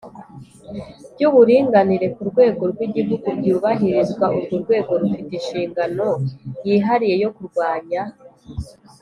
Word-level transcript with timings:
by 1.13 1.21
uburinganire 1.29 2.07
ku 2.15 2.21
rwego 2.29 2.63
rw 2.71 2.79
igihugu 2.87 3.27
byubahirizwa 3.39 4.25
Urwo 4.35 4.55
rwego 4.63 4.91
rufite 5.01 5.31
inshingano 5.39 6.07
yihariye 6.65 7.15
yo 7.23 7.29
kurwanya 7.35 8.01